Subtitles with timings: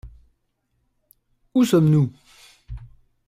[1.53, 2.11] Où sommes-nous?